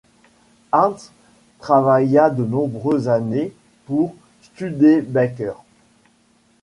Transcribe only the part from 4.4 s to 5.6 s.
Studebaker.